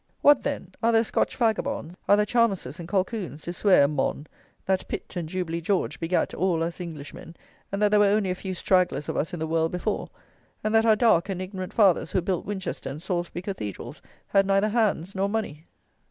What, 0.21 0.41
then, 0.41 0.71
are 0.81 0.91
there 0.91 1.03
Scotch 1.03 1.35
vagabonds; 1.37 1.95
are 2.09 2.15
there 2.17 2.25
Chalmerses 2.25 2.79
and 2.79 2.89
Colquhounds, 2.89 3.43
to 3.43 3.53
swear, 3.53 3.87
"mon," 3.87 4.25
that 4.65 4.87
Pitt 4.87 5.15
and 5.15 5.29
Jubilee 5.29 5.61
George 5.61 5.99
begat 5.99 6.33
all 6.33 6.63
us 6.63 6.81
Englishmen; 6.81 7.35
and 7.71 7.79
that 7.83 7.89
there 7.89 7.99
were 7.99 8.07
only 8.07 8.31
a 8.31 8.33
few 8.33 8.55
stragglers 8.55 9.09
of 9.09 9.15
us 9.15 9.31
in 9.31 9.39
the 9.39 9.45
world 9.45 9.71
before! 9.71 10.09
And 10.63 10.73
that 10.73 10.87
our 10.87 10.95
dark 10.95 11.29
and 11.29 11.39
ignorant 11.39 11.71
fathers, 11.71 12.13
who 12.13 12.21
built 12.23 12.47
Winchester 12.47 12.89
and 12.89 12.99
Salisbury 12.99 13.43
Cathedrals, 13.43 14.01
had 14.29 14.47
neither 14.47 14.69
hands 14.69 15.13
nor 15.13 15.29
money! 15.29 15.67